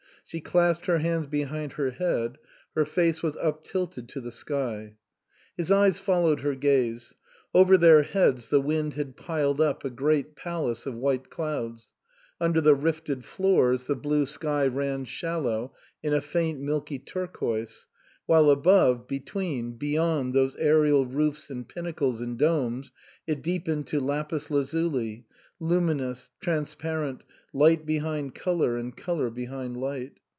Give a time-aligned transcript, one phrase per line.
[0.23, 2.37] She clasped her hands be hind her head;
[2.73, 4.95] her face was uptilted to the sky.
[5.57, 7.15] His eyes followed her gaze.
[7.53, 11.91] Over their heads the wind had piled up a great palace of white clouds;
[12.39, 17.87] under the rifted floors the blue sky ran shallow in a faint milky turquoise,
[18.25, 22.93] while above, between, beyond those aerial roofs and pin nacles and domes
[23.27, 25.25] it deepened to lapis lazuli,
[25.59, 27.21] luminous, transparent,
[27.53, 30.13] light behind colour and colour behind light.